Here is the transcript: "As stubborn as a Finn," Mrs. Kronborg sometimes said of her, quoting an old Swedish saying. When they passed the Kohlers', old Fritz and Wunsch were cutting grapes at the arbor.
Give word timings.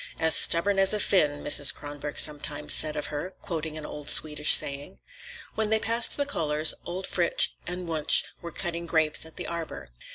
"As 0.17 0.35
stubborn 0.35 0.79
as 0.79 0.95
a 0.95 0.99
Finn," 0.99 1.43
Mrs. 1.43 1.71
Kronborg 1.71 2.17
sometimes 2.17 2.73
said 2.73 2.95
of 2.95 3.13
her, 3.13 3.35
quoting 3.43 3.77
an 3.77 3.85
old 3.85 4.09
Swedish 4.09 4.55
saying. 4.55 4.99
When 5.53 5.69
they 5.69 5.77
passed 5.77 6.17
the 6.17 6.25
Kohlers', 6.25 6.73
old 6.87 7.05
Fritz 7.05 7.49
and 7.67 7.87
Wunsch 7.87 8.23
were 8.41 8.51
cutting 8.51 8.87
grapes 8.87 9.27
at 9.27 9.35
the 9.35 9.45
arbor. 9.45 9.91